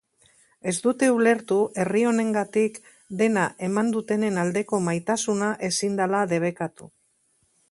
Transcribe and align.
Ez 0.69 0.73
dute 0.85 1.09
ulertu 1.15 1.57
herri 1.83 2.01
honengatik 2.13 2.81
dena 3.21 3.45
eman 3.71 3.93
dutenen 3.99 4.43
aldeko 4.47 4.83
maitasuna 4.89 5.55
ezin 5.73 6.03
dela 6.03 6.25
debekatu. 6.37 6.95